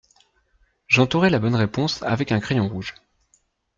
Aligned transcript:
J’entourai 0.87 1.29
la 1.29 1.37
bonne 1.37 1.53
réponse 1.53 2.01
avec 2.01 2.31
un 2.31 2.39
crayon 2.39 2.67
rouge. 2.67 2.95